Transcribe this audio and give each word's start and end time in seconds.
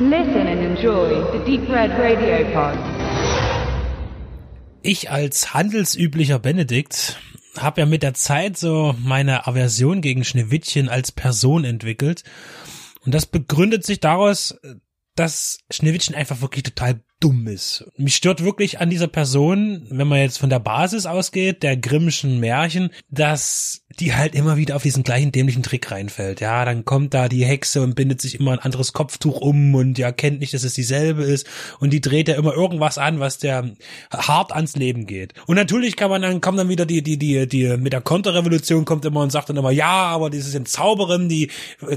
Listen 0.00 0.48
and 0.48 0.60
enjoy 0.60 1.22
the 1.30 1.38
Deep 1.44 1.68
Red 1.70 1.92
Radio 1.92 2.44
Pod. 2.52 2.76
Ich 4.82 5.08
als 5.08 5.54
handelsüblicher 5.54 6.40
Benedikt 6.40 7.20
habe 7.56 7.82
ja 7.82 7.86
mit 7.86 8.02
der 8.02 8.12
Zeit 8.12 8.58
so 8.58 8.96
meine 8.98 9.46
Aversion 9.46 10.00
gegen 10.00 10.24
Schneewittchen 10.24 10.88
als 10.88 11.12
Person 11.12 11.64
entwickelt. 11.64 12.24
Und 13.06 13.14
das 13.14 13.26
begründet 13.26 13.86
sich 13.86 14.00
daraus, 14.00 14.58
dass 15.14 15.60
Schneewittchen 15.70 16.16
einfach 16.16 16.40
wirklich 16.40 16.64
total 16.64 17.00
dumm 17.24 17.46
ist. 17.46 17.84
Mich 17.96 18.16
stört 18.16 18.44
wirklich 18.44 18.80
an 18.80 18.90
dieser 18.90 19.08
Person, 19.08 19.86
wenn 19.88 20.06
man 20.06 20.18
jetzt 20.18 20.38
von 20.38 20.50
der 20.50 20.58
Basis 20.58 21.06
ausgeht, 21.06 21.62
der 21.62 21.76
Grimmschen 21.76 22.38
Märchen, 22.38 22.90
dass 23.08 23.84
die 24.00 24.14
halt 24.14 24.34
immer 24.34 24.56
wieder 24.56 24.76
auf 24.76 24.82
diesen 24.82 25.02
gleichen 25.02 25.32
dämlichen 25.32 25.62
Trick 25.62 25.90
reinfällt. 25.90 26.40
Ja, 26.40 26.64
dann 26.64 26.84
kommt 26.84 27.14
da 27.14 27.28
die 27.28 27.44
Hexe 27.44 27.82
und 27.82 27.94
bindet 27.94 28.20
sich 28.20 28.38
immer 28.38 28.52
ein 28.52 28.58
anderes 28.58 28.92
Kopftuch 28.92 29.40
um 29.40 29.74
und 29.74 29.98
ja 29.98 30.12
kennt 30.12 30.40
nicht, 30.40 30.52
dass 30.52 30.64
es 30.64 30.74
dieselbe 30.74 31.22
ist 31.22 31.46
und 31.80 31.92
die 31.92 32.00
dreht 32.00 32.28
ja 32.28 32.34
immer 32.34 32.54
irgendwas 32.54 32.98
an, 32.98 33.20
was 33.20 33.38
der 33.38 33.70
hart 34.12 34.52
ans 34.52 34.76
Leben 34.76 35.06
geht. 35.06 35.34
Und 35.46 35.56
natürlich 35.56 35.96
kann 35.96 36.10
man 36.10 36.22
dann 36.22 36.40
kommt 36.40 36.58
dann 36.58 36.68
wieder 36.68 36.86
die 36.86 37.02
die 37.02 37.18
die 37.18 37.46
die 37.46 37.76
mit 37.76 37.92
der 37.92 38.00
Konterrevolution 38.00 38.84
kommt 38.84 39.04
immer 39.04 39.20
und 39.20 39.30
sagt 39.30 39.48
dann 39.48 39.56
immer 39.56 39.70
ja, 39.70 39.86
aber 39.86 40.30
das 40.30 40.46
ist 40.46 40.56
eine 40.56 40.64
Zauberin, 40.64 41.28
die 41.28 41.50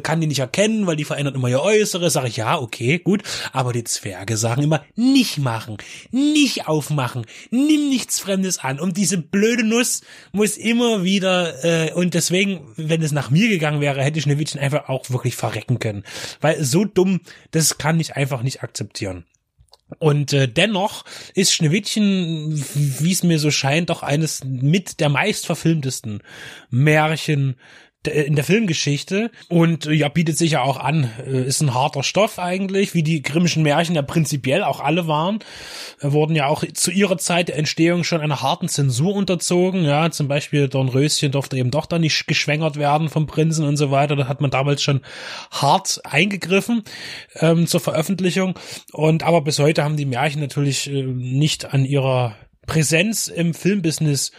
kann 0.03 0.21
die 0.21 0.27
nicht 0.27 0.39
erkennen, 0.39 0.87
weil 0.87 0.95
die 0.95 1.05
verändert 1.05 1.35
immer 1.35 1.49
ihr 1.49 1.61
Äußeres. 1.61 2.13
Sag 2.13 2.27
ich 2.27 2.37
ja, 2.37 2.59
okay, 2.59 2.99
gut, 2.99 3.23
aber 3.53 3.73
die 3.73 3.83
Zwerge 3.83 4.37
sagen 4.37 4.63
immer 4.63 4.85
nicht 5.17 5.39
machen, 5.39 5.77
nicht 6.11 6.67
aufmachen, 6.67 7.25
nimm 7.49 7.89
nichts 7.89 8.19
Fremdes 8.19 8.59
an. 8.59 8.79
Und 8.79 8.97
diese 8.97 9.17
blöde 9.17 9.63
Nuss 9.63 10.01
muss 10.31 10.57
immer 10.57 11.03
wieder, 11.03 11.63
äh, 11.63 11.91
und 11.93 12.13
deswegen, 12.13 12.61
wenn 12.75 13.01
es 13.01 13.11
nach 13.11 13.31
mir 13.31 13.49
gegangen 13.49 13.81
wäre, 13.81 14.03
hätte 14.03 14.21
Schneewittchen 14.21 14.61
einfach 14.61 14.89
auch 14.89 15.09
wirklich 15.09 15.35
verrecken 15.35 15.79
können. 15.79 16.03
Weil 16.39 16.63
so 16.63 16.85
dumm, 16.85 17.21
das 17.49 17.79
kann 17.79 17.99
ich 17.99 18.15
einfach 18.15 18.43
nicht 18.43 18.61
akzeptieren. 18.61 19.25
Und 19.99 20.33
äh, 20.33 20.47
dennoch 20.47 21.05
ist 21.33 21.53
Schneewittchen, 21.53 22.63
wie 22.99 23.11
es 23.11 23.23
mir 23.23 23.39
so 23.39 23.49
scheint, 23.49 23.89
doch 23.89 24.03
eines 24.03 24.43
mit 24.43 24.99
der 24.99 25.09
meist 25.09 25.45
verfilmtesten 25.45 26.21
Märchen 26.69 27.55
in 28.09 28.35
der 28.35 28.43
Filmgeschichte. 28.43 29.31
Und 29.49 29.85
ja, 29.85 30.09
bietet 30.09 30.37
sich 30.37 30.51
ja 30.51 30.61
auch 30.61 30.77
an, 30.77 31.09
äh, 31.25 31.43
ist 31.43 31.61
ein 31.61 31.73
harter 31.73 32.03
Stoff 32.03 32.39
eigentlich, 32.39 32.93
wie 32.93 33.03
die 33.03 33.21
Grimmischen 33.21 33.63
Märchen 33.63 33.95
ja 33.95 34.01
prinzipiell 34.01 34.63
auch 34.63 34.79
alle 34.79 35.07
waren, 35.07 35.39
äh, 36.01 36.11
wurden 36.11 36.35
ja 36.35 36.47
auch 36.47 36.63
zu 36.73 36.91
ihrer 36.91 37.17
Zeit 37.17 37.49
der 37.49 37.57
Entstehung 37.57 38.03
schon 38.03 38.21
einer 38.21 38.41
harten 38.41 38.69
Zensur 38.69 39.15
unterzogen, 39.15 39.83
ja, 39.83 40.09
zum 40.11 40.27
Beispiel 40.27 40.67
Dornröschen 40.67 41.31
durfte 41.31 41.57
eben 41.57 41.71
doch 41.71 41.85
dann 41.85 42.01
nicht 42.01 42.27
geschwängert 42.27 42.77
werden 42.77 43.09
vom 43.09 43.27
Prinzen 43.27 43.65
und 43.65 43.77
so 43.77 43.91
weiter, 43.91 44.15
da 44.15 44.27
hat 44.27 44.41
man 44.41 44.51
damals 44.51 44.81
schon 44.81 45.01
hart 45.51 46.01
eingegriffen 46.03 46.83
ähm, 47.35 47.67
zur 47.67 47.79
Veröffentlichung. 47.79 48.55
Und 48.91 49.23
aber 49.23 49.41
bis 49.41 49.59
heute 49.59 49.83
haben 49.83 49.97
die 49.97 50.05
Märchen 50.05 50.41
natürlich 50.41 50.89
äh, 50.89 51.03
nicht 51.03 51.73
an 51.73 51.85
ihrer 51.85 52.35
Präsenz 52.65 53.27
im 53.27 53.53
Filmbusiness 53.53 54.31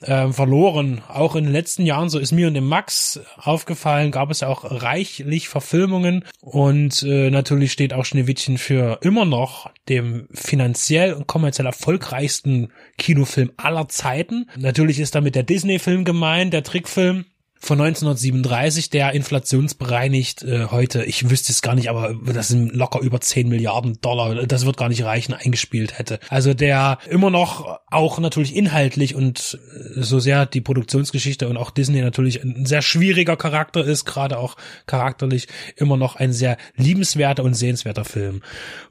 äh, 0.00 0.28
verloren. 0.28 1.02
Auch 1.08 1.36
in 1.36 1.44
den 1.44 1.52
letzten 1.52 1.84
Jahren, 1.86 2.08
so 2.08 2.18
ist 2.18 2.32
mir 2.32 2.48
und 2.48 2.54
dem 2.54 2.66
Max 2.66 3.20
aufgefallen, 3.36 4.10
gab 4.10 4.30
es 4.30 4.40
ja 4.40 4.48
auch 4.48 4.64
reichlich 4.64 5.48
Verfilmungen 5.48 6.24
und 6.40 7.02
äh, 7.02 7.30
natürlich 7.30 7.72
steht 7.72 7.92
auch 7.92 8.04
Schneewittchen 8.04 8.58
für 8.58 8.98
immer 9.02 9.24
noch 9.24 9.70
dem 9.88 10.28
finanziell 10.32 11.12
und 11.12 11.26
kommerziell 11.26 11.66
erfolgreichsten 11.66 12.72
Kinofilm 12.96 13.52
aller 13.56 13.88
Zeiten. 13.88 14.48
Natürlich 14.56 15.00
ist 15.00 15.14
damit 15.14 15.34
der 15.34 15.42
Disney-Film 15.42 16.04
gemeint, 16.04 16.52
der 16.52 16.62
Trickfilm 16.62 17.26
von 17.60 17.80
1937, 17.80 18.90
der 18.90 19.12
inflationsbereinigt 19.12 20.42
äh, 20.42 20.66
heute, 20.70 21.04
ich 21.04 21.28
wüsste 21.28 21.52
es 21.52 21.62
gar 21.62 21.74
nicht, 21.74 21.90
aber 21.90 22.14
das 22.32 22.48
sind 22.48 22.74
locker 22.74 23.00
über 23.00 23.20
10 23.20 23.48
Milliarden 23.48 24.00
Dollar, 24.00 24.46
das 24.46 24.64
wird 24.64 24.76
gar 24.76 24.88
nicht 24.88 25.04
reichen, 25.04 25.34
eingespielt 25.34 25.98
hätte. 25.98 26.20
Also 26.28 26.54
der 26.54 26.98
immer 27.10 27.30
noch 27.30 27.80
auch 27.90 28.18
natürlich 28.18 28.54
inhaltlich 28.54 29.14
und 29.14 29.58
äh, 29.96 30.02
so 30.02 30.20
sehr 30.20 30.46
die 30.46 30.60
Produktionsgeschichte 30.60 31.48
und 31.48 31.56
auch 31.56 31.70
Disney 31.70 32.00
natürlich 32.00 32.42
ein 32.42 32.64
sehr 32.64 32.82
schwieriger 32.82 33.36
Charakter 33.36 33.84
ist, 33.84 34.04
gerade 34.04 34.38
auch 34.38 34.56
charakterlich 34.86 35.48
immer 35.76 35.96
noch 35.96 36.16
ein 36.16 36.32
sehr 36.32 36.56
liebenswerter 36.76 37.44
und 37.44 37.54
sehenswerter 37.54 38.04
Film. 38.04 38.42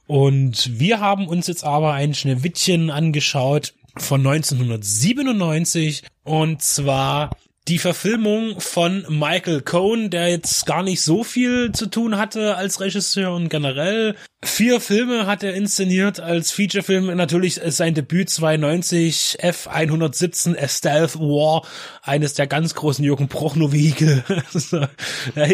Und 0.07 0.79
wir 0.79 0.99
haben 0.99 1.27
uns 1.27 1.47
jetzt 1.47 1.63
aber 1.63 1.93
ein 1.93 2.13
Schneewittchen 2.13 2.89
angeschaut 2.89 3.73
von 3.97 4.25
1997 4.25 6.03
und 6.23 6.61
zwar 6.61 7.31
die 7.67 7.79
Verfilmung 7.79 8.59
von 8.61 9.05
Michael 9.09 9.61
Cohn, 9.61 10.09
der 10.09 10.29
jetzt 10.29 10.65
gar 10.65 10.83
nicht 10.83 11.01
so 11.01 11.23
viel 11.23 11.71
zu 11.73 11.87
tun 11.87 12.17
hatte 12.17 12.55
als 12.55 12.79
Regisseur 12.79 13.33
und 13.33 13.49
generell 13.49 14.15
Vier 14.43 14.79
Filme 14.79 15.25
hat 15.25 15.41
er 15.41 15.55
inszeniert 15.55 16.19
als 16.19 16.51
Featurefilm. 16.51 17.07
Natürlich 17.17 17.57
ist 17.57 17.77
sein 17.77 17.95
Debüt 17.95 18.29
92 18.29 19.39
F117 19.41 20.55
A 20.55 20.67
Stealth 20.67 21.15
War, 21.15 21.65
eines 22.03 22.35
der 22.35 22.45
ganz 22.45 22.75
großen 22.75 23.03
Jürgen 23.03 23.29
Prochnow 23.29 23.71
Vehikel. 23.71 24.23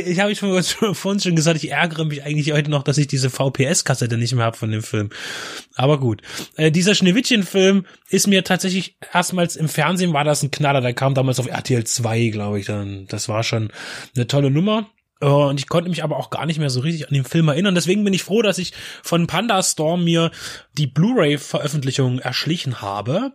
ich 0.06 0.20
habe 0.20 0.34
ich 0.34 0.40
vorhin 0.40 1.20
schon 1.22 1.36
gesagt, 1.38 1.64
ich 1.64 1.72
ärgere 1.72 2.04
mich 2.04 2.24
eigentlich 2.24 2.52
heute 2.52 2.70
noch, 2.70 2.84
dass 2.84 2.98
ich 2.98 3.08
diese 3.08 3.30
VPS-Kassette 3.30 4.18
nicht 4.18 4.36
mehr 4.36 4.44
habe 4.44 4.58
von 4.58 4.72
dem 4.72 4.84
Film. 4.84 5.12
Aber 5.76 5.98
gut. 5.98 6.22
Äh, 6.58 6.70
dieser 6.70 6.94
Schneewittchen-Film 6.94 7.86
ist 8.10 8.28
mir 8.28 8.44
tatsächlich 8.44 8.98
erstmals 9.14 9.56
im 9.56 9.70
Fernsehen 9.70 10.12
war 10.12 10.26
das 10.26 10.44
ein 10.44 10.52
Knaller. 10.52 10.82
Der 10.82 10.94
kam 10.94 11.14
damals 11.14 11.40
auf 11.40 11.48
RTL 11.48 11.86
2, 11.86 12.28
glaube 12.28 12.60
ich. 12.60 12.66
Dann, 12.66 13.08
das 13.08 13.30
war 13.30 13.44
schon 13.44 13.72
eine 14.14 14.28
tolle 14.28 14.52
Nummer. 14.52 14.90
Äh, 15.22 15.26
und 15.26 15.60
ich 15.60 15.68
konnte 15.68 15.90
mich 15.90 16.04
aber 16.04 16.18
auch 16.18 16.30
gar 16.30 16.46
nicht 16.46 16.60
mehr 16.60 16.70
so 16.70 16.82
richtig 16.82 17.08
an 17.08 17.14
den 17.14 17.26
Film 17.26 17.48
erinnern. 17.48 17.76
Deswegen 17.76 18.04
bin 18.04 18.14
ich 18.14 18.24
froh, 18.24 18.42
dass 18.42 18.58
ich 18.58 18.74
von 19.02 19.28
Panda 19.28 19.62
Storm 19.64 20.04
mir 20.04 20.32
die 20.78 20.88
Blu-ray-Veröffentlichung 20.88 22.20
erschlichen 22.20 22.82
habe. 22.82 23.34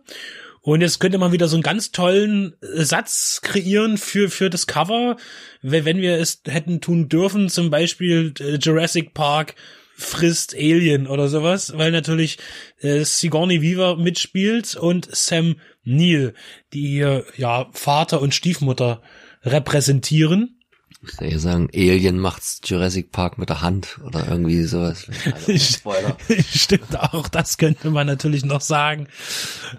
Und 0.61 0.81
jetzt 0.81 0.99
könnte 0.99 1.17
man 1.17 1.31
wieder 1.31 1.47
so 1.47 1.55
einen 1.55 1.63
ganz 1.63 1.91
tollen 1.91 2.55
Satz 2.61 3.39
kreieren 3.41 3.97
für, 3.97 4.29
für 4.29 4.49
das 4.49 4.67
Cover, 4.67 5.15
wenn 5.61 6.01
wir 6.01 6.17
es 6.17 6.41
hätten 6.45 6.81
tun 6.81 7.07
dürfen, 7.07 7.49
zum 7.49 7.69
Beispiel 7.69 8.33
äh, 8.39 8.55
Jurassic 8.55 9.13
Park 9.13 9.55
frisst 9.95 10.55
Alien 10.55 11.07
oder 11.07 11.27
sowas, 11.27 11.73
weil 11.75 11.91
natürlich 11.91 12.37
äh, 12.81 13.03
Sigourney 13.03 13.61
Weaver 13.61 13.97
mitspielt 13.97 14.75
und 14.75 15.13
Sam 15.13 15.55
Neill, 15.83 16.33
die 16.73 16.97
ja 17.35 17.69
Vater 17.73 18.21
und 18.21 18.33
Stiefmutter 18.33 19.01
repräsentieren. 19.43 20.58
Ich 21.01 21.17
würde 21.17 21.31
ja 21.31 21.39
sagen, 21.39 21.69
Alien 21.73 22.19
macht's 22.19 22.59
Jurassic 22.65 23.13
Park 23.13 23.37
mit 23.37 23.47
der 23.47 23.61
Hand 23.61 23.99
oder 24.05 24.27
irgendwie 24.27 24.63
sowas. 24.63 25.07
Spoiler. 25.57 26.17
Stimmt 26.53 26.99
auch, 26.99 27.29
das 27.29 27.57
könnte 27.57 27.89
man 27.89 28.05
natürlich 28.05 28.43
noch 28.43 28.59
sagen. 28.59 29.07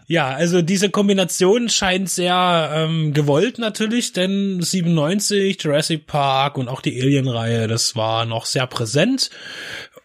Ja, 0.06 0.28
also 0.28 0.62
diese 0.62 0.88
Kombination 0.88 1.68
scheint 1.68 2.08
sehr 2.08 2.70
ähm, 2.72 3.12
gewollt 3.12 3.58
natürlich, 3.58 4.14
denn 4.14 4.62
97, 4.62 5.62
Jurassic 5.62 6.06
Park 6.06 6.56
und 6.56 6.68
auch 6.68 6.80
die 6.80 6.98
Alien-Reihe, 6.98 7.68
das 7.68 7.96
war 7.96 8.24
noch 8.24 8.46
sehr 8.46 8.66
präsent. 8.66 9.28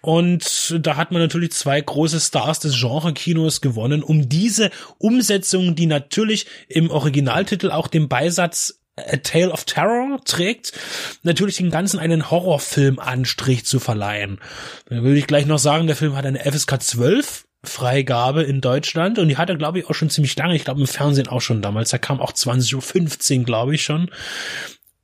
Und 0.02 0.78
da 0.86 0.98
hat 0.98 1.12
man 1.12 1.22
natürlich 1.22 1.54
zwei 1.54 1.80
große 1.80 2.20
Stars 2.20 2.60
des 2.60 2.78
Genre-Kinos 2.78 3.62
gewonnen, 3.62 4.04
um 4.04 4.28
diese 4.28 4.70
Umsetzung, 4.98 5.76
die 5.76 5.88
natürlich 5.88 6.46
im 6.68 6.92
Originaltitel 6.92 7.72
auch 7.72 7.88
den 7.88 8.10
Beisatz 8.10 8.82
A 8.98 9.18
Tale 9.18 9.52
of 9.52 9.66
Terror 9.66 10.20
trägt, 10.24 10.72
natürlich 11.24 11.58
den 11.58 11.70
Ganzen 11.70 12.00
einen 12.00 12.32
Horrorfilm-Anstrich 12.32 13.66
zu 13.66 13.80
verleihen. 13.80 14.40
Da 14.90 15.04
würde 15.04 15.18
ich 15.18 15.28
gleich 15.28 15.46
noch 15.46 15.60
sagen, 15.60 15.88
der 15.88 15.96
Film 15.96 16.16
hat 16.16 16.26
eine 16.26 16.40
FSK 16.40 16.82
12 16.82 17.46
Freigabe 17.66 18.44
in 18.44 18.62
Deutschland 18.62 19.20
und 19.20 19.28
die 19.28 19.38
hat 19.38 19.50
er, 19.50 19.58
glaube 19.58 19.80
ich, 19.80 19.90
auch 19.90 19.96
schon 19.96 20.10
ziemlich 20.10 20.36
lange. 20.38 20.56
Ich 20.56 20.64
glaube, 20.64 20.82
im 20.82 20.88
Fernsehen 20.88 21.28
auch 21.28 21.42
schon 21.42 21.62
damals. 21.62 21.90
Da 21.90 21.98
kam 21.98 22.22
auch 22.22 22.32
20.15 22.32 23.40
Uhr, 23.40 23.46
glaube 23.46 23.76
ich, 23.76 23.84
schon. 23.84 24.10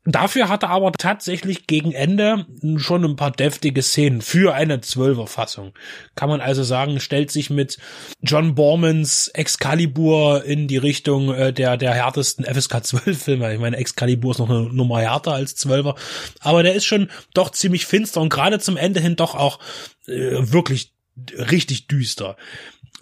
Dafür 0.03 0.49
hat 0.49 0.63
er 0.63 0.69
aber 0.71 0.91
tatsächlich 0.93 1.67
gegen 1.67 1.91
Ende 1.91 2.47
schon 2.77 3.05
ein 3.05 3.15
paar 3.15 3.29
deftige 3.29 3.83
Szenen 3.83 4.21
für 4.21 4.55
eine 4.55 4.81
Zwölfer-Fassung. 4.81 5.73
Kann 6.15 6.27
man 6.27 6.41
also 6.41 6.63
sagen, 6.63 6.99
stellt 6.99 7.29
sich 7.29 7.51
mit 7.51 7.77
John 8.21 8.55
Bormans 8.55 9.27
Excalibur 9.27 10.43
in 10.43 10.67
die 10.67 10.77
Richtung 10.77 11.31
äh, 11.31 11.53
der, 11.53 11.77
der 11.77 11.93
härtesten 11.93 12.45
FSK 12.45 12.83
12 12.83 13.23
Filme. 13.23 13.53
Ich 13.53 13.59
meine, 13.59 13.77
Excalibur 13.77 14.31
ist 14.31 14.39
noch 14.39 14.49
eine 14.49 14.73
Nummer 14.73 15.01
härter 15.01 15.33
als 15.33 15.55
Zwölfer. 15.55 15.93
Aber 16.39 16.63
der 16.63 16.73
ist 16.73 16.85
schon 16.85 17.11
doch 17.35 17.51
ziemlich 17.51 17.85
finster 17.85 18.21
und 18.21 18.29
gerade 18.29 18.59
zum 18.59 18.77
Ende 18.77 19.01
hin 19.01 19.15
doch 19.15 19.35
auch 19.35 19.59
äh, 20.07 20.51
wirklich 20.51 20.93
richtig 21.37 21.87
düster. 21.87 22.37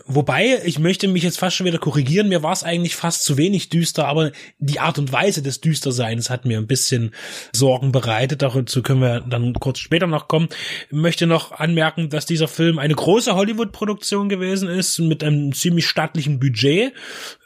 Wobei, 0.06 0.62
ich 0.66 0.80
möchte 0.80 1.08
mich 1.08 1.24
jetzt 1.24 1.40
fast 1.40 1.56
schon 1.56 1.66
wieder 1.66 1.78
korrigieren, 1.78 2.30
mir 2.30 2.44
war 2.44 2.54
es 2.54 2.64
eigentlich 2.64 2.96
fast 2.96 3.24
zu 3.24 3.38
wenig 3.38 3.70
düster, 3.70 4.08
aber 4.08 4.32
die 4.58 4.80
Art 4.80 4.98
und 4.98 5.12
Weise 5.12 5.42
des 5.42 5.62
Düsterseins 5.62 6.30
hat 6.30 6.46
mir 6.46 6.58
ein 6.58 6.68
bisschen 6.68 7.14
Sorgen 7.54 7.92
bereitet. 7.92 8.42
Dazu 8.42 8.82
können 8.82 9.02
wir 9.02 9.22
dann 9.22 9.54
kurz 9.54 9.80
später 9.80 10.08
noch 10.08 10.28
kommen. 10.28 10.50
Ich 10.90 10.98
möchte 10.98 11.28
noch 11.28 11.52
anmerken, 11.52 12.10
dass 12.10 12.26
dieser 12.26 12.48
Film 12.48 12.80
eine 12.80 12.96
große 12.96 13.36
Hollywood-Produktion 13.36 14.30
gewesen 14.30 14.70
ist, 14.70 15.00
mit 15.00 15.24
einem 15.24 15.54
ziemlich 15.54 15.88
stattlichen 15.88 16.40
Budget 16.40 16.94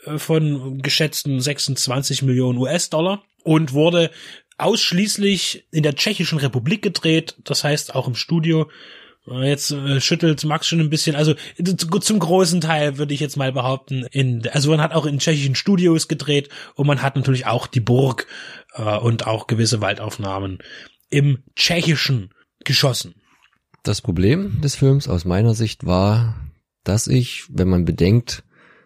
äh, 0.06 0.18
von 0.18 0.82
geschätzten 0.82 1.40
26 1.40 2.22
Millionen 2.22 2.58
US-Dollar 2.60 3.24
und 3.44 3.74
wurde 3.74 4.12
ausschließlich 4.58 5.66
in 5.72 5.84
der 5.84 5.96
Tschechischen 5.96 6.38
Republik 6.38 6.82
gedreht, 6.82 7.36
das 7.44 7.64
heißt 7.64 7.96
auch 7.96 8.08
im 8.08 8.16
Studio 8.16 8.70
Jetzt 9.26 9.72
äh, 9.72 10.02
schüttelt 10.02 10.44
Max 10.44 10.68
schon 10.68 10.82
ein 10.82 10.90
bisschen, 10.90 11.16
also 11.16 11.34
zum 12.02 12.20
großen 12.20 12.60
Teil 12.60 12.98
würde 12.98 13.14
ich 13.14 13.22
jetzt 13.22 13.38
mal 13.38 13.54
behaupten, 13.54 14.06
in, 14.12 14.48
also 14.50 14.70
man 14.70 14.82
hat 14.82 14.94
auch 14.94 15.06
in 15.06 15.20
tschechischen 15.20 15.56
Studios 15.56 16.10
gedreht 16.10 16.50
und 16.76 16.88
man 16.88 17.02
hat 17.02 17.16
natürlich 17.16 17.46
auch 17.46 17.68
die 17.68 17.80
Burg 17.80 18.28
äh, 18.74 18.98
und 18.98 19.26
auch 19.26 19.48
gewisse 19.48 19.80
Waldaufnahmen 19.80 20.60
im 21.10 21.44
Tschechischen 21.56 22.34
geschossen. 22.66 23.16
Das 23.84 24.02
Problem 24.02 24.60
des 24.62 24.76
Films 24.76 25.08
aus 25.08 25.24
meiner 25.24 25.54
Sicht 25.54 25.86
war, 25.86 26.36
dass 26.84 27.08
ich, 27.08 27.46
wenn 27.50 27.70
man 27.70 27.86
bedenkt, 27.86 28.44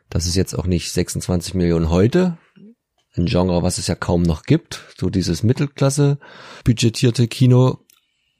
dass 0.10 0.28
es 0.28 0.36
jetzt 0.36 0.54
auch 0.54 0.68
nicht 0.68 0.92
26 0.92 1.56
Millionen 1.56 1.90
heute, 1.90 2.38
ein 3.16 3.26
Genre, 3.26 3.64
was 3.64 3.80
es 3.80 3.88
ja 3.88 3.96
kaum 3.96 4.22
noch 4.22 4.44
gibt, 4.44 4.86
so 4.98 5.10
dieses 5.10 5.42
Mittelklasse 5.42 6.20
budgetierte 6.64 7.28
Kino, 7.28 7.80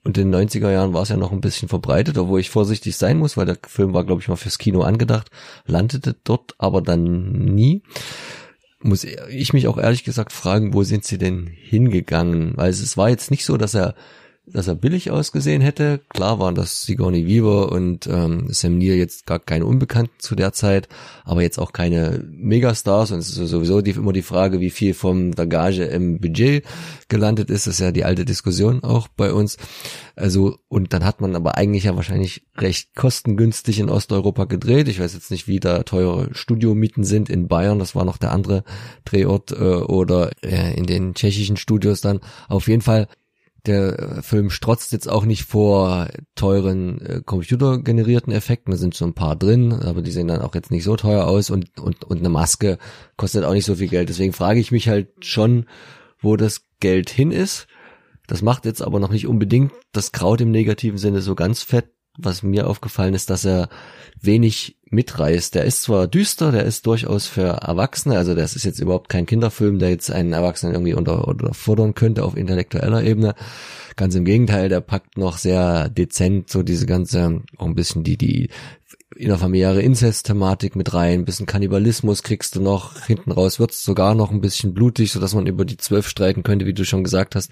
und 0.08 0.16
in 0.16 0.32
den 0.32 0.48
90er 0.48 0.70
Jahren 0.72 0.94
war 0.94 1.02
es 1.02 1.10
ja 1.10 1.18
noch 1.18 1.32
ein 1.32 1.42
bisschen 1.42 1.68
verbreitet, 1.68 2.16
obwohl 2.16 2.40
ich 2.40 2.48
vorsichtig 2.48 2.96
sein 2.96 3.18
muss, 3.18 3.36
weil 3.36 3.44
der 3.44 3.58
Film 3.66 3.92
war, 3.92 4.06
glaube 4.06 4.22
ich, 4.22 4.28
mal 4.28 4.36
fürs 4.36 4.56
Kino 4.56 4.80
angedacht, 4.80 5.30
landete 5.66 6.16
dort 6.24 6.54
aber 6.56 6.80
dann 6.80 7.30
nie. 7.30 7.82
Muss 8.80 9.04
ich 9.04 9.52
mich 9.52 9.68
auch 9.68 9.76
ehrlich 9.76 10.04
gesagt 10.04 10.32
fragen, 10.32 10.72
wo 10.72 10.82
sind 10.82 11.04
sie 11.04 11.18
denn 11.18 11.46
hingegangen? 11.46 12.56
Weil 12.56 12.70
es 12.70 12.96
war 12.96 13.10
jetzt 13.10 13.30
nicht 13.30 13.44
so, 13.44 13.58
dass 13.58 13.74
er 13.74 13.94
dass 14.52 14.68
er 14.68 14.74
billig 14.74 15.10
ausgesehen 15.10 15.62
hätte. 15.62 16.00
Klar 16.08 16.38
waren 16.38 16.54
das 16.54 16.82
Sigourney 16.82 17.26
Weaver 17.26 17.72
und 17.72 18.06
ähm, 18.06 18.46
Sam 18.48 18.78
Neill 18.78 18.96
jetzt 18.96 19.26
gar 19.26 19.38
keine 19.38 19.66
Unbekannten 19.66 20.14
zu 20.18 20.34
der 20.34 20.52
Zeit, 20.52 20.88
aber 21.24 21.42
jetzt 21.42 21.58
auch 21.58 21.72
keine 21.72 22.24
Megastars 22.30 23.12
und 23.12 23.18
es 23.18 23.36
ist 23.36 23.50
sowieso 23.50 23.80
die, 23.80 23.92
immer 23.92 24.12
die 24.12 24.22
Frage, 24.22 24.60
wie 24.60 24.70
viel 24.70 24.94
vom 24.94 25.34
der 25.34 25.46
Gage 25.46 25.84
im 25.84 26.20
Budget 26.20 26.64
gelandet 27.08 27.50
ist. 27.50 27.66
Das 27.66 27.74
ist 27.74 27.80
ja 27.80 27.92
die 27.92 28.04
alte 28.04 28.24
Diskussion 28.24 28.82
auch 28.82 29.08
bei 29.08 29.32
uns. 29.32 29.56
Also 30.16 30.58
und 30.68 30.92
dann 30.92 31.04
hat 31.04 31.20
man 31.20 31.36
aber 31.36 31.56
eigentlich 31.56 31.84
ja 31.84 31.96
wahrscheinlich 31.96 32.46
recht 32.56 32.94
kostengünstig 32.94 33.78
in 33.78 33.88
Osteuropa 33.88 34.44
gedreht. 34.44 34.88
Ich 34.88 35.00
weiß 35.00 35.14
jetzt 35.14 35.30
nicht, 35.30 35.48
wie 35.48 35.60
da 35.60 35.82
teure 35.82 36.34
Studiomieten 36.34 37.04
sind 37.04 37.30
in 37.30 37.48
Bayern. 37.48 37.78
Das 37.78 37.94
war 37.94 38.04
noch 38.04 38.18
der 38.18 38.32
andere 38.32 38.64
Drehort 39.04 39.52
äh, 39.52 39.54
oder 39.54 40.30
äh, 40.42 40.74
in 40.74 40.86
den 40.86 41.14
tschechischen 41.14 41.56
Studios 41.56 42.00
dann. 42.00 42.20
Auf 42.48 42.68
jeden 42.68 42.82
Fall 42.82 43.08
der 43.66 43.98
äh, 43.98 44.22
Film 44.22 44.50
strotzt 44.50 44.92
jetzt 44.92 45.08
auch 45.08 45.24
nicht 45.24 45.44
vor 45.44 46.08
teuren 46.34 47.00
äh, 47.00 47.22
computergenerierten 47.24 48.32
Effekten. 48.32 48.70
Da 48.70 48.76
sind 48.76 48.94
so 48.94 49.04
ein 49.04 49.14
paar 49.14 49.36
drin, 49.36 49.72
aber 49.72 50.02
die 50.02 50.10
sehen 50.10 50.28
dann 50.28 50.42
auch 50.42 50.54
jetzt 50.54 50.70
nicht 50.70 50.84
so 50.84 50.96
teuer 50.96 51.26
aus 51.26 51.50
und, 51.50 51.78
und, 51.78 52.04
und 52.04 52.18
eine 52.18 52.28
Maske 52.28 52.78
kostet 53.16 53.44
auch 53.44 53.52
nicht 53.52 53.66
so 53.66 53.74
viel 53.74 53.88
Geld. 53.88 54.08
Deswegen 54.08 54.32
frage 54.32 54.60
ich 54.60 54.72
mich 54.72 54.88
halt 54.88 55.08
schon, 55.24 55.66
wo 56.20 56.36
das 56.36 56.66
Geld 56.80 57.10
hin 57.10 57.30
ist. 57.30 57.66
Das 58.26 58.42
macht 58.42 58.66
jetzt 58.66 58.82
aber 58.82 59.00
noch 59.00 59.10
nicht 59.10 59.26
unbedingt 59.26 59.72
das 59.92 60.12
Kraut 60.12 60.40
im 60.40 60.50
negativen 60.50 60.98
Sinne 60.98 61.20
so 61.20 61.34
ganz 61.34 61.62
fett. 61.62 61.90
Was 62.18 62.42
mir 62.42 62.66
aufgefallen 62.66 63.14
ist, 63.14 63.30
dass 63.30 63.44
er 63.44 63.68
wenig 64.20 64.76
mitreißt. 64.90 65.54
Der 65.54 65.64
ist 65.64 65.82
zwar 65.82 66.06
düster, 66.06 66.50
der 66.50 66.64
ist 66.64 66.86
durchaus 66.86 67.26
für 67.26 67.42
Erwachsene, 67.42 68.16
also 68.16 68.34
das 68.34 68.56
ist 68.56 68.64
jetzt 68.64 68.80
überhaupt 68.80 69.08
kein 69.08 69.26
Kinderfilm, 69.26 69.78
der 69.78 69.90
jetzt 69.90 70.10
einen 70.10 70.32
Erwachsenen 70.32 70.74
irgendwie 70.74 70.94
unter, 70.94 71.28
oder 71.28 71.54
fordern 71.54 71.94
könnte 71.94 72.24
auf 72.24 72.36
intellektueller 72.36 73.02
Ebene. 73.02 73.34
Ganz 73.96 74.14
im 74.14 74.24
Gegenteil, 74.24 74.68
der 74.68 74.80
packt 74.80 75.18
noch 75.18 75.38
sehr 75.38 75.88
dezent 75.88 76.50
so 76.50 76.62
diese 76.62 76.86
ganze, 76.86 77.42
auch 77.56 77.66
ein 77.66 77.74
bisschen 77.74 78.02
die, 78.04 78.16
die 78.16 78.48
innerfamiliäre 79.16 79.82
Inzest-Thematik 79.82 80.76
mit 80.76 80.94
rein, 80.94 81.20
ein 81.20 81.24
bisschen 81.24 81.46
Kannibalismus 81.46 82.22
kriegst 82.22 82.54
du 82.54 82.60
noch, 82.60 83.04
hinten 83.06 83.32
raus 83.32 83.58
wird's 83.58 83.82
sogar 83.82 84.14
noch 84.14 84.30
ein 84.30 84.40
bisschen 84.40 84.74
blutig, 84.74 85.12
so 85.12 85.20
dass 85.20 85.34
man 85.34 85.46
über 85.46 85.64
die 85.64 85.76
zwölf 85.76 86.08
streiten 86.08 86.42
könnte, 86.42 86.66
wie 86.66 86.74
du 86.74 86.84
schon 86.84 87.04
gesagt 87.04 87.34
hast. 87.34 87.50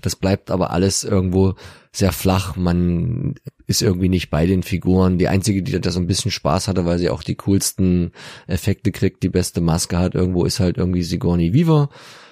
Das 0.00 0.16
bleibt 0.16 0.50
aber 0.50 0.70
alles 0.70 1.04
irgendwo 1.04 1.54
sehr 1.94 2.12
flach, 2.12 2.56
man 2.56 3.34
ist 3.66 3.82
irgendwie 3.82 4.08
nicht 4.08 4.30
bei 4.30 4.46
den 4.46 4.62
Figuren. 4.62 5.18
Die 5.18 5.28
einzige, 5.28 5.62
die 5.62 5.78
da 5.78 5.90
so 5.90 6.00
ein 6.00 6.06
bisschen 6.06 6.30
Spaß 6.30 6.68
hatte, 6.68 6.86
weil 6.86 6.98
sie 6.98 7.10
auch 7.10 7.22
die 7.22 7.34
coolsten 7.34 8.12
Effekte 8.46 8.92
kriegt, 8.92 9.22
die 9.22 9.28
beste 9.28 9.60
Maske 9.60 9.98
hat, 9.98 10.14
irgendwo 10.14 10.44
ist 10.44 10.58
halt 10.58 10.78
irgendwie 10.78 11.02
Sigourney 11.02 11.52
Weaver. 11.52 11.90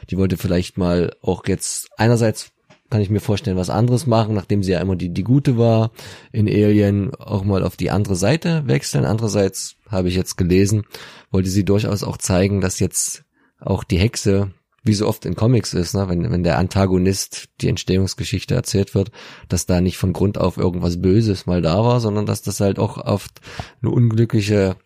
Die 0.09 0.17
wollte 0.17 0.39
vielleicht 0.39 0.79
mal 0.79 1.15
auch 1.21 1.47
jetzt 1.47 1.89
einerseits 1.99 2.53
kann 2.91 3.03
ich 3.03 3.11
mir 3.11 3.21
vorstellen, 3.21 3.57
was 3.57 3.71
anderes 3.71 4.07
machen, 4.07 4.35
nachdem 4.35 4.65
sie 4.65 4.73
ja 4.73 4.81
immer 4.81 4.97
die, 4.97 5.11
die 5.11 5.23
gute 5.23 5.57
war 5.57 5.93
in 6.33 6.49
Alien, 6.49 7.15
auch 7.15 7.45
mal 7.45 7.63
auf 7.63 7.77
die 7.77 7.91
andere 7.91 8.17
Seite 8.17 8.65
wechseln. 8.67 9.05
Andererseits 9.05 9.77
habe 9.89 10.09
ich 10.09 10.17
jetzt 10.17 10.37
gelesen, 10.37 10.83
wollte 11.31 11.49
sie 11.49 11.65
durchaus 11.65 12.03
auch 12.03 12.17
zeigen, 12.17 12.61
dass 12.61 12.81
jetzt 12.81 13.23
auch 13.61 13.85
die 13.85 13.99
Hexe 13.99 14.53
wie 14.83 14.95
so 14.95 15.07
oft 15.07 15.27
in 15.27 15.37
Comics 15.37 15.75
ist, 15.75 15.95
ne, 15.95 16.09
wenn, 16.09 16.31
wenn 16.31 16.43
der 16.43 16.59
Antagonist 16.59 17.49
die 17.61 17.69
Entstehungsgeschichte 17.69 18.55
erzählt 18.55 18.95
wird, 18.95 19.11
dass 19.49 19.67
da 19.67 19.81
nicht 19.81 19.99
von 19.99 20.13
Grund 20.13 20.39
auf 20.39 20.57
irgendwas 20.57 21.03
Böses 21.03 21.47
mal 21.47 21.61
da 21.61 21.85
war, 21.85 22.01
sondern 22.01 22.25
dass 22.25 22.43
das 22.43 22.61
halt 22.61 22.79
auch 22.79 22.97
oft 22.97 23.41
eine 23.83 23.91
unglückliche 23.91 24.77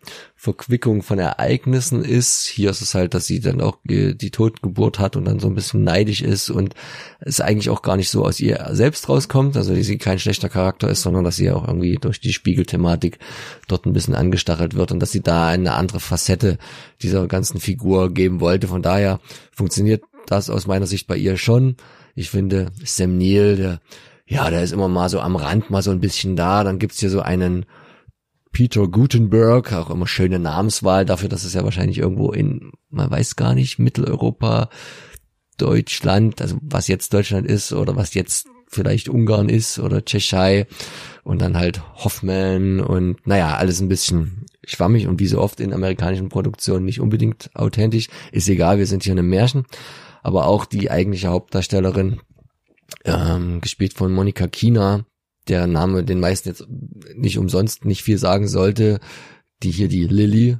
Verquickung 0.45 1.01
von 1.01 1.17
Ereignissen 1.17 2.05
ist. 2.05 2.45
Hier 2.45 2.69
ist 2.69 2.81
es 2.81 2.93
halt, 2.93 3.15
dass 3.15 3.25
sie 3.25 3.39
dann 3.39 3.61
auch 3.61 3.79
die 3.83 4.29
Totgeburt 4.29 4.99
hat 4.99 5.15
und 5.15 5.25
dann 5.25 5.39
so 5.39 5.47
ein 5.47 5.55
bisschen 5.55 5.83
neidisch 5.83 6.21
ist 6.21 6.51
und 6.51 6.75
es 7.19 7.41
eigentlich 7.41 7.71
auch 7.71 7.81
gar 7.81 7.97
nicht 7.97 8.11
so 8.11 8.23
aus 8.23 8.39
ihr 8.39 8.63
selbst 8.73 9.09
rauskommt, 9.09 9.57
also 9.57 9.73
dass 9.73 9.87
sie 9.87 9.97
kein 9.97 10.19
schlechter 10.19 10.47
Charakter 10.47 10.87
ist, 10.87 11.01
sondern 11.01 11.23
dass 11.23 11.37
sie 11.37 11.49
auch 11.49 11.67
irgendwie 11.67 11.95
durch 11.95 12.19
die 12.19 12.31
Spiegelthematik 12.31 13.17
dort 13.67 13.87
ein 13.87 13.93
bisschen 13.93 14.13
angestachelt 14.13 14.75
wird 14.75 14.91
und 14.91 14.99
dass 14.99 15.11
sie 15.11 15.21
da 15.21 15.47
eine 15.47 15.73
andere 15.73 15.99
Facette 15.99 16.59
dieser 17.01 17.25
ganzen 17.25 17.59
Figur 17.59 18.13
geben 18.13 18.39
wollte. 18.39 18.67
Von 18.67 18.83
daher 18.83 19.19
funktioniert 19.51 20.03
das 20.27 20.51
aus 20.51 20.67
meiner 20.67 20.85
Sicht 20.85 21.07
bei 21.07 21.17
ihr 21.17 21.37
schon. 21.37 21.75
Ich 22.13 22.29
finde, 22.29 22.71
Sam 22.83 23.17
Neill, 23.17 23.55
der, 23.57 23.79
ja, 24.27 24.51
der 24.51 24.61
ist 24.61 24.73
immer 24.73 24.89
mal 24.89 25.09
so 25.09 25.21
am 25.21 25.35
Rand, 25.35 25.71
mal 25.71 25.81
so 25.81 25.89
ein 25.89 26.01
bisschen 26.01 26.35
da. 26.35 26.63
Dann 26.63 26.77
gibt's 26.77 26.99
hier 26.99 27.09
so 27.09 27.21
einen 27.21 27.65
Peter 28.55 28.87
Gutenberg, 28.87 29.73
auch 29.73 29.89
immer 29.89 30.07
schöne 30.07 30.39
Namenswahl 30.39 31.03
dafür, 31.03 31.27
dass 31.27 31.43
es 31.43 31.53
ja 31.53 31.65
wahrscheinlich 31.65 31.97
irgendwo 31.97 32.31
in, 32.31 32.71
man 32.89 33.11
weiß 33.11 33.35
gar 33.35 33.53
nicht, 33.53 33.79
Mitteleuropa, 33.79 34.69
Deutschland, 35.57 36.41
also 36.41 36.57
was 36.61 36.87
jetzt 36.87 37.13
Deutschland 37.13 37.45
ist 37.47 37.73
oder 37.73 37.97
was 37.97 38.13
jetzt 38.13 38.47
vielleicht 38.69 39.09
Ungarn 39.09 39.49
ist 39.49 39.77
oder 39.77 40.05
Tschechei 40.05 40.67
und 41.25 41.41
dann 41.41 41.57
halt 41.57 41.81
Hoffman 41.95 42.79
und 42.79 43.27
naja, 43.27 43.57
alles 43.57 43.81
ein 43.81 43.89
bisschen 43.89 44.45
schwammig 44.63 45.05
und 45.07 45.19
wie 45.19 45.27
so 45.27 45.41
oft 45.41 45.59
in 45.59 45.73
amerikanischen 45.73 46.29
Produktionen 46.29 46.85
nicht 46.85 47.01
unbedingt 47.01 47.49
authentisch. 47.55 48.07
Ist 48.31 48.47
egal, 48.47 48.77
wir 48.77 48.87
sind 48.87 49.03
hier 49.03 49.11
in 49.11 49.19
einem 49.19 49.31
Märchen. 49.31 49.65
Aber 50.23 50.47
auch 50.47 50.63
die 50.63 50.89
eigentliche 50.89 51.27
Hauptdarstellerin, 51.27 52.21
ähm, 53.03 53.59
gespielt 53.59 53.95
von 53.95 54.13
Monika 54.13 54.47
Kina, 54.47 55.03
der 55.47 55.67
Name 55.67 56.03
den 56.03 56.19
meisten 56.19 56.49
jetzt 56.49 56.65
nicht 57.15 57.37
umsonst 57.37 57.85
nicht 57.85 58.03
viel 58.03 58.17
sagen 58.17 58.47
sollte, 58.47 58.99
die 59.63 59.71
hier 59.71 59.87
die 59.87 60.07
Lily 60.07 60.57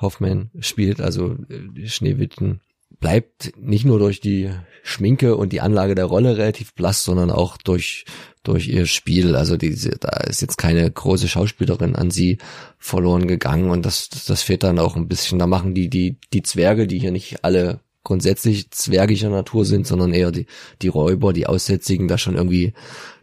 Hoffman 0.00 0.50
spielt, 0.58 1.00
also 1.00 1.36
äh, 1.48 1.86
Schneewittchen 1.86 2.60
bleibt 3.00 3.52
nicht 3.56 3.84
nur 3.84 3.98
durch 3.98 4.20
die 4.20 4.50
Schminke 4.82 5.36
und 5.36 5.52
die 5.52 5.60
Anlage 5.60 5.94
der 5.94 6.04
Rolle 6.04 6.36
relativ 6.36 6.74
blass, 6.74 7.04
sondern 7.04 7.30
auch 7.30 7.56
durch 7.56 8.04
durch 8.42 8.68
ihr 8.68 8.86
Spiel. 8.86 9.36
Also 9.36 9.56
diese, 9.56 9.90
da 9.90 10.08
ist 10.26 10.42
jetzt 10.42 10.58
keine 10.58 10.90
große 10.90 11.28
Schauspielerin 11.28 11.94
an 11.96 12.10
sie 12.10 12.38
verloren 12.78 13.28
gegangen 13.28 13.70
und 13.70 13.86
das, 13.86 14.08
das, 14.08 14.24
das 14.24 14.42
fehlt 14.42 14.62
dann 14.62 14.78
auch 14.78 14.96
ein 14.96 15.08
bisschen. 15.08 15.38
Da 15.38 15.46
machen 15.46 15.74
die, 15.74 15.88
die, 15.88 16.16
die 16.32 16.42
Zwerge, 16.42 16.86
die 16.86 16.98
hier 16.98 17.12
nicht 17.12 17.44
alle 17.44 17.80
grundsätzlich 18.04 18.70
zwergischer 18.70 19.30
Natur 19.30 19.64
sind, 19.64 19.86
sondern 19.86 20.12
eher 20.12 20.32
die, 20.32 20.46
die 20.82 20.88
Räuber, 20.88 21.32
die 21.32 21.46
Aussätzigen, 21.46 22.08
da 22.08 22.18
schon 22.18 22.36
irgendwie, 22.36 22.72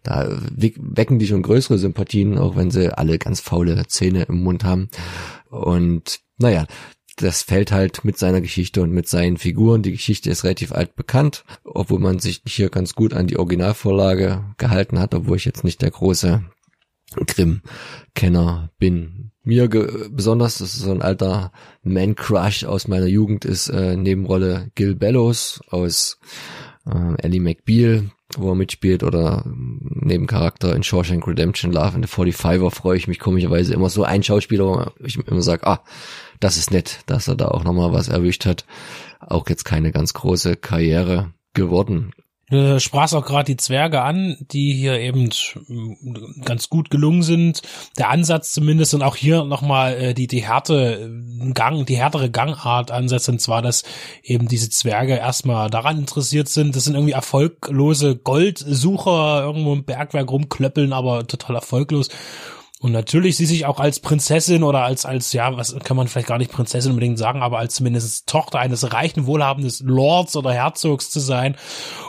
da 0.03 0.39
wecken 0.51 1.19
die 1.19 1.27
schon 1.27 1.41
größere 1.41 1.77
Sympathien, 1.77 2.38
auch 2.38 2.55
wenn 2.55 2.71
sie 2.71 2.98
alle 2.98 3.17
ganz 3.17 3.41
faule 3.41 3.86
Zähne 3.88 4.24
im 4.24 4.41
Mund 4.43 4.63
haben. 4.63 4.89
Und 5.50 6.19
naja, 6.38 6.65
das 7.17 7.41
fällt 7.41 7.71
halt 7.71 8.05
mit 8.05 8.17
seiner 8.17 8.39
Geschichte 8.39 8.81
und 8.81 8.91
mit 8.91 9.09
seinen 9.09 9.38
Figuren. 9.38 9.83
Die 9.83 9.91
Geschichte 9.91 10.29
ist 10.29 10.45
relativ 10.45 10.71
alt 10.71 10.95
bekannt, 10.95 11.43
obwohl 11.65 12.00
man 12.00 12.19
sich 12.19 12.41
hier 12.48 12.69
ganz 12.69 12.95
gut 12.95 13.13
an 13.13 13.27
die 13.27 13.38
Originalvorlage 13.38 14.45
gehalten 14.57 15.00
hat, 15.00 15.13
obwohl 15.13 15.36
ich 15.36 15.45
jetzt 15.45 15.65
nicht 15.65 15.81
der 15.81 15.91
große 15.91 16.43
Grimm-Kenner 18.20 18.70
bin. 18.78 19.32
Mir 19.44 19.70
besonders, 20.12 20.58
das 20.58 20.76
ist 20.76 20.82
so 20.82 20.92
ein 20.92 21.02
alter 21.02 21.52
Man-Crush 21.84 22.66
aus 22.66 22.88
meiner 22.88 23.08
Jugend, 23.08 23.46
ist 23.46 23.70
äh, 23.70 23.96
Nebenrolle 23.96 24.72
Gil 24.76 24.96
Bellows 24.96 25.62
aus 25.70 26.20
äh, 26.86 27.16
Ellie 27.24 27.40
McBeal, 27.40 28.12
wo 28.38 28.50
er 28.50 28.56
mitspielt, 28.56 29.04
oder 29.04 29.44
Nebencharakter 29.46 30.76
in 30.76 30.84
Shawshank 30.84 31.26
Redemption, 31.26 31.72
Love 31.72 31.96
in 31.96 32.04
the 32.04 32.10
45er 32.10 32.70
freue 32.70 32.98
ich 32.98 33.08
mich 33.08 33.20
komischerweise 33.20 33.74
immer 33.74 33.90
so. 33.90 34.04
Ein 34.04 34.22
Schauspieler, 34.22 34.66
wo 34.66 35.06
ich 35.06 35.18
immer 35.18 35.42
sage, 35.42 35.66
ah, 35.66 35.84
das 36.40 36.58
ist 36.58 36.72
nett, 36.72 37.00
dass 37.06 37.28
er 37.28 37.36
da 37.36 37.48
auch 37.48 37.64
nochmal 37.64 37.94
was 37.94 38.10
erwischt 38.10 38.46
hat. 38.46 38.66
Auch 39.20 39.48
jetzt 39.50 39.64
keine 39.64 39.92
ganz 39.92 40.14
große 40.14 40.58
Karriere 40.58 41.34
geworden. 41.54 42.12
Du 42.50 42.79
sprachst 42.79 43.13
auch 43.13 43.25
gerade 43.25 43.46
die 43.46 43.58
Zwerge 43.58 44.01
an, 44.01 44.38
die 44.51 44.74
hier 44.74 45.00
eben 45.00 45.29
mm, 45.68 46.41
ganz 46.44 46.70
gut 46.70 46.89
gelungen 46.89 47.22
sind. 47.22 47.62
Der 47.98 48.10
Ansatz 48.10 48.53
zumindest 48.53 48.94
und 48.96 49.03
auch 49.03 49.15
hier 49.15 49.44
nochmal 49.44 49.94
äh, 49.96 50.13
die, 50.13 50.27
die 50.27 50.44
Härte, 50.44 51.12
äh, 51.12 51.51
Gang, 51.53 51.86
die 51.86 51.98
härtere 51.98 52.32
Gangart 52.32 52.91
ansetzt, 52.91 53.29
und 53.29 53.39
zwar, 53.39 53.62
dass 53.62 53.84
eben 54.24 54.48
diese 54.48 54.70
Zwerge 54.70 55.15
erstmal 55.15 55.70
daran 55.70 56.00
interessiert 56.00 56.50
sind. 56.50 56.75
Das 56.75 56.86
sind 56.86 56.96
irgendwie 56.96 57.13
erfolglose 57.13 58.15
Goldsucher, 58.15 59.44
irgendwo 59.44 59.74
im 59.74 59.84
Bergwerk 59.84 60.32
rumklöppeln, 60.32 60.91
aber 60.91 61.27
total 61.27 61.56
erfolglos. 61.56 62.10
Und 62.81 62.93
natürlich 62.93 63.36
sie 63.36 63.45
sich 63.45 63.65
auch 63.65 63.81
als 63.81 64.00
Prinzessin 64.00 64.63
oder 64.63 64.86
als, 64.86 65.05
als, 65.05 65.33
ja, 65.33 65.57
was 65.57 65.75
kann 65.83 65.98
man 65.98 66.07
vielleicht 66.07 66.29
gar 66.29 66.38
nicht 66.38 66.51
Prinzessin 66.51 66.91
unbedingt 66.91 67.19
sagen, 67.19 67.41
aber 67.41 67.59
als 67.59 67.75
zumindest 67.75 68.27
Tochter 68.27 68.59
eines 68.59 68.93
reichen, 68.93 69.25
wohlhabenden 69.25 69.69
Lords 69.86 70.38
oder 70.38 70.53
Herzogs 70.53 71.09
zu 71.09 71.19
sein. 71.19 71.57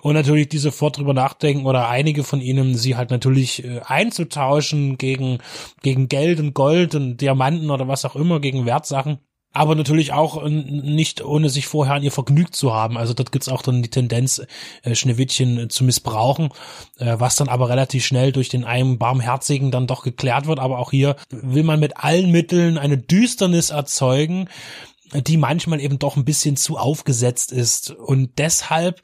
Und 0.02 0.14
natürlich 0.14 0.48
die 0.48 0.58
sofort 0.58 0.98
drüber 0.98 1.12
nachdenken 1.12 1.66
oder 1.66 1.88
einige 1.88 2.22
von 2.22 2.40
ihnen 2.40 2.76
sie 2.76 2.94
halt 2.94 3.10
natürlich 3.10 3.64
äh, 3.64 3.80
einzutauschen 3.84 4.96
gegen, 4.96 5.38
gegen 5.82 6.06
Geld 6.06 6.38
und 6.38 6.54
Gold 6.54 6.94
und 6.94 7.16
Diamanten 7.16 7.70
oder 7.70 7.88
was 7.88 8.04
auch 8.04 8.14
immer, 8.14 8.38
gegen 8.38 8.64
Wertsachen 8.64 9.18
aber 9.52 9.74
natürlich 9.74 10.12
auch 10.12 10.44
äh, 10.44 10.48
nicht 10.48 11.24
ohne 11.24 11.48
sich 11.48 11.66
vorher 11.66 11.94
an 11.94 12.02
ihr 12.02 12.12
vergnügt 12.12 12.54
zu 12.54 12.72
haben. 12.72 12.96
Also 12.96 13.14
dort 13.14 13.32
gibt's 13.32 13.48
auch 13.48 13.62
dann 13.62 13.82
die 13.82 13.90
Tendenz, 13.90 14.42
äh, 14.82 14.94
Schneewittchen 14.94 15.58
äh, 15.58 15.68
zu 15.68 15.84
missbrauchen, 15.84 16.50
was 16.98 17.36
dann 17.36 17.48
aber 17.48 17.68
relativ 17.68 18.04
schnell 18.04 18.32
durch 18.32 18.48
den 18.48 18.64
einen 18.64 18.98
Barmherzigen 18.98 19.70
dann 19.70 19.86
doch 19.86 20.02
geklärt 20.02 20.46
wird. 20.46 20.58
Aber 20.58 20.78
auch 20.78 20.90
hier 20.90 21.16
will 21.30 21.62
man 21.62 21.80
mit 21.80 21.96
allen 21.96 22.30
Mitteln 22.30 22.78
eine 22.78 22.98
Düsternis 22.98 23.70
erzeugen, 23.70 24.48
die 25.14 25.36
manchmal 25.36 25.80
eben 25.80 25.98
doch 25.98 26.16
ein 26.16 26.24
bisschen 26.24 26.56
zu 26.56 26.76
aufgesetzt 26.76 27.52
ist. 27.52 27.90
Und 27.90 28.38
deshalb 28.38 29.00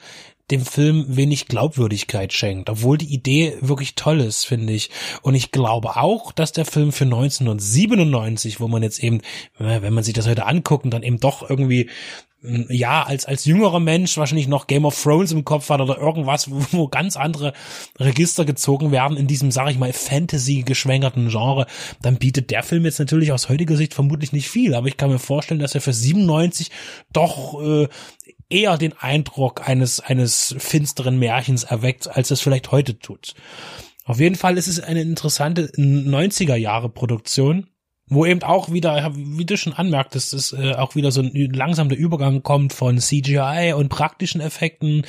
dem 0.51 0.65
Film 0.65 1.05
wenig 1.09 1.47
Glaubwürdigkeit 1.47 2.33
schenkt, 2.33 2.71
obwohl 2.71 2.99
die 2.99 3.13
Idee 3.13 3.57
wirklich 3.61 3.97
toll 3.97 4.21
ist, 4.21 4.45
finde 4.45 4.73
ich. 4.73 4.91
Und 5.23 5.35
ich 5.35 5.51
glaube 5.51 5.97
auch, 5.97 6.31
dass 6.33 6.53
der 6.53 6.65
Film 6.65 6.93
für 6.93 7.05
1997, 7.05 8.61
wo 8.61 8.69
man 8.69 8.83
jetzt 8.83 9.03
eben, 9.03 9.23
wenn 9.59 9.93
man 9.93 10.05
sich 10.05 10.15
das 10.15 10.29
heute 10.29 10.47
anguckt 10.47 10.85
und 10.85 10.93
dann 10.93 11.03
eben 11.03 11.19
doch 11.19 11.49
irgendwie 11.49 11.91
ja, 12.69 13.03
als, 13.03 13.27
als 13.27 13.45
jüngerer 13.45 13.81
Mensch 13.81 14.17
wahrscheinlich 14.17 14.49
noch 14.49 14.67
Game 14.67 14.85
of 14.85 15.01
Thrones 15.01 15.33
im 15.33 15.45
Kopf 15.45 15.69
hat 15.71 15.81
oder 15.81 15.99
irgendwas, 15.99 16.51
wo, 16.51 16.61
wo 16.71 16.89
ganz 16.89 17.17
andere 17.17 17.53
Register 17.99 18.45
gezogen 18.45 18.91
werden 18.91 19.17
in 19.17 19.27
diesem, 19.27 19.51
sag 19.51 19.71
ich 19.71 19.79
mal, 19.79 19.93
Fantasy-geschwängerten 19.93 21.29
Genre, 21.29 21.67
dann 22.03 22.17
bietet 22.17 22.51
der 22.51 22.63
Film 22.63 22.85
jetzt 22.85 22.99
natürlich 22.99 23.33
aus 23.33 23.49
heutiger 23.49 23.77
Sicht 23.77 23.95
vermutlich 23.95 24.33
nicht 24.33 24.49
viel. 24.49 24.75
Aber 24.75 24.89
ich 24.89 24.97
kann 24.97 25.11
mir 25.11 25.19
vorstellen, 25.19 25.61
dass 25.61 25.75
er 25.75 25.81
für 25.81 25.93
97 25.93 26.71
doch 27.13 27.61
äh, 27.63 27.89
eher 28.49 28.79
den 28.79 28.93
Eindruck 28.99 29.69
eines, 29.69 30.01
eines 30.01 30.55
finsteren 30.59 31.19
Märchens 31.19 31.65
erweckt, 31.65 32.09
als 32.09 32.31
es 32.31 32.41
vielleicht 32.41 32.71
heute 32.73 32.99
tut. 32.99 33.35
Auf 34.05 34.21
jeden 34.21 34.37
Fall 34.37 34.57
ist 34.57 34.69
es 34.69 34.79
eine 34.79 35.03
interessante 35.03 35.67
90er 35.77 36.55
Jahre 36.55 36.89
Produktion, 36.89 37.67
wo 38.09 38.25
eben 38.25 38.43
auch 38.43 38.73
wieder, 38.73 39.13
wie 39.17 39.45
du 39.45 39.57
schon 39.57 39.73
anmerktest, 39.73 40.33
ist 40.33 40.53
äh, 40.53 40.75
auch 40.75 40.95
wieder 40.95 41.11
so 41.11 41.23
ein 41.23 41.33
langsam 41.53 41.89
der 41.89 41.99
Übergang 41.99 42.43
kommt 42.43 42.73
von 42.73 42.99
CGI 42.99 43.75
und 43.77 43.89
praktischen 43.89 44.41
Effekten 44.41 45.05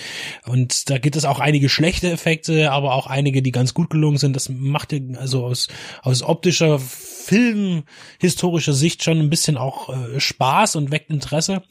und 0.45 0.89
da 0.89 0.97
gibt 0.97 1.15
es 1.15 1.25
auch 1.25 1.39
einige 1.39 1.69
schlechte 1.69 2.09
Effekte, 2.09 2.71
aber 2.71 2.93
auch 2.95 3.05
einige, 3.05 3.43
die 3.43 3.51
ganz 3.51 3.75
gut 3.75 3.91
gelungen 3.91 4.17
sind. 4.17 4.35
Das 4.35 4.49
macht 4.49 4.93
ja 4.93 4.99
also 5.19 5.45
aus, 5.45 5.67
aus 6.01 6.23
optischer 6.23 6.79
filmhistorischer 6.79 8.73
Sicht 8.73 9.03
schon 9.03 9.19
ein 9.19 9.29
bisschen 9.29 9.57
auch 9.57 9.89
äh, 9.89 10.19
Spaß 10.19 10.75
und 10.77 10.91
weckt 10.91 11.11
Interesse. 11.11 11.61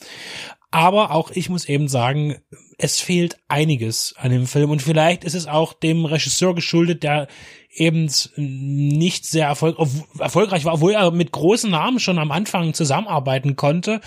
Aber 0.76 1.10
auch 1.10 1.30
ich 1.30 1.48
muss 1.48 1.64
eben 1.64 1.88
sagen, 1.88 2.36
es 2.76 3.00
fehlt 3.00 3.38
einiges 3.48 4.14
an 4.18 4.30
dem 4.30 4.46
Film 4.46 4.68
und 4.68 4.82
vielleicht 4.82 5.24
ist 5.24 5.32
es 5.32 5.46
auch 5.46 5.72
dem 5.72 6.04
Regisseur 6.04 6.54
geschuldet, 6.54 7.02
der 7.02 7.28
eben 7.70 8.10
nicht 8.36 9.24
sehr 9.24 9.46
erfolg 9.46 9.78
erfolgreich 10.18 10.66
war, 10.66 10.74
obwohl 10.74 10.92
er 10.92 11.10
mit 11.12 11.32
großen 11.32 11.70
Namen 11.70 11.98
schon 11.98 12.18
am 12.18 12.30
Anfang 12.30 12.74
zusammenarbeiten 12.74 13.56
konnte, 13.56 14.02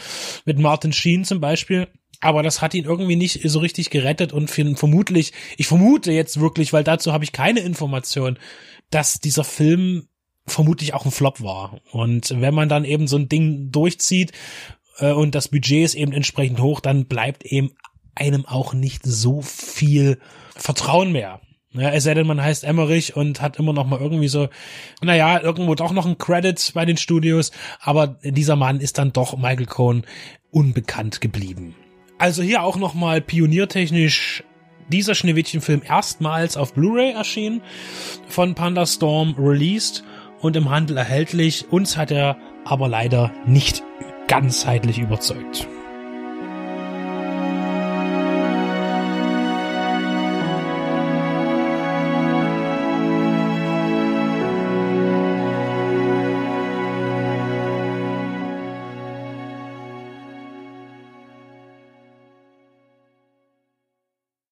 mit 0.46 0.60
Martin 0.60 0.94
Sheen 0.94 1.26
zum 1.26 1.40
Beispiel. 1.40 1.88
Aber 2.20 2.44
das 2.44 2.62
hat 2.62 2.76
ihn 2.76 2.86
irgendwie 2.86 3.16
nicht 3.16 3.40
so 3.50 3.58
richtig 3.58 3.90
gerettet 3.90 4.32
und 4.32 4.52
vermutlich, 4.52 5.34
ich 5.58 5.66
vermute 5.66 6.12
jetzt 6.12 6.40
wirklich, 6.40 6.72
weil 6.72 6.84
dazu 6.84 7.14
habe 7.14 7.24
ich 7.24 7.32
keine 7.32 7.62
Information, 7.62 8.38
dass 8.92 9.20
dieser 9.20 9.44
Film 9.44 10.08
vermutlich 10.46 10.94
auch 10.94 11.06
ein 11.06 11.12
Flop 11.12 11.42
war. 11.42 11.82
Und 11.92 12.40
wenn 12.40 12.54
man 12.54 12.70
dann 12.70 12.86
eben 12.86 13.08
so 13.08 13.18
ein 13.18 13.28
Ding 13.28 13.72
durchzieht 13.72 14.34
äh, 15.00 15.12
und 15.12 15.36
das 15.36 15.48
Budget 15.48 15.86
ist 15.86 15.96
eben 15.96 16.12
entsprechend 16.12 16.60
hoch, 16.60 16.80
dann 16.80 17.06
bleibt 17.06 17.46
eben 17.46 17.72
einem 18.16 18.46
auch 18.46 18.74
nicht 18.74 19.04
so 19.04 19.42
viel 19.42 20.20
Vertrauen 20.56 21.12
mehr. 21.12 21.42
Ja, 21.72 21.92
es 21.92 22.04
sei 22.04 22.16
denn, 22.16 22.26
man 22.26 22.42
heißt 22.42 22.64
Emmerich 22.64 23.16
und 23.16 23.42
hat 23.42 23.58
immer 23.58 23.74
noch 23.74 23.86
mal 23.86 24.00
irgendwie 24.00 24.28
so, 24.28 24.50
naja, 25.02 25.40
irgendwo 25.40 25.76
doch 25.76 25.92
noch 25.92 26.08
ein 26.08 26.18
Credit 26.18 26.72
bei 26.74 26.84
den 26.84 26.98
Studios, 26.98 27.52
aber 27.80 28.18
dieser 28.24 28.56
Mann 28.56 28.80
ist 28.80 28.98
dann 28.98 29.14
doch 29.14 29.38
Michael 29.38 29.68
Cohn 29.68 30.04
unbekannt 30.50 31.22
geblieben. 31.22 31.76
Also 32.18 32.42
hier 32.42 32.64
auch 32.64 32.76
noch 32.76 32.96
mal 32.96 33.22
pioniertechnisch 33.22 34.44
dieser 34.90 35.14
Schneewittchenfilm 35.14 35.84
erstmals 35.88 36.58
auf 36.58 36.74
Blu-ray 36.74 37.12
erschienen, 37.12 37.62
von 38.28 38.56
Panda 38.56 38.88
Storm 38.88 39.36
released 39.38 40.04
und 40.42 40.56
im 40.56 40.72
Handel 40.72 40.98
erhältlich. 40.98 41.68
Uns 41.70 41.98
hat 41.98 42.10
er 42.10 42.38
aber 42.66 42.88
leider 42.88 43.32
nicht 43.46 43.84
ganzheitlich 44.30 45.00
überzeugt. 45.00 45.68